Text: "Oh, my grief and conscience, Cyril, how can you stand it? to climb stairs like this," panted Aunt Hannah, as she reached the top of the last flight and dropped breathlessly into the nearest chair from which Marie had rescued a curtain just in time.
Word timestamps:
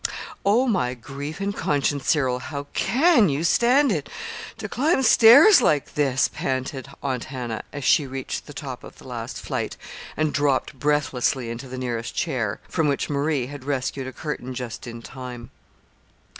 "Oh, 0.43 0.65
my 0.65 0.95
grief 0.95 1.39
and 1.39 1.55
conscience, 1.55 2.09
Cyril, 2.09 2.39
how 2.39 2.65
can 2.73 3.29
you 3.29 3.43
stand 3.43 3.91
it? 3.91 4.09
to 4.57 4.67
climb 4.67 5.03
stairs 5.03 5.61
like 5.61 5.93
this," 5.93 6.27
panted 6.33 6.89
Aunt 7.03 7.25
Hannah, 7.25 7.61
as 7.71 7.83
she 7.83 8.07
reached 8.07 8.47
the 8.47 8.51
top 8.53 8.83
of 8.83 8.97
the 8.97 9.07
last 9.07 9.39
flight 9.39 9.77
and 10.17 10.33
dropped 10.33 10.73
breathlessly 10.79 11.51
into 11.51 11.67
the 11.67 11.77
nearest 11.77 12.15
chair 12.15 12.59
from 12.67 12.87
which 12.87 13.11
Marie 13.11 13.45
had 13.45 13.63
rescued 13.63 14.07
a 14.07 14.11
curtain 14.11 14.55
just 14.55 14.87
in 14.87 15.03
time. 15.03 15.51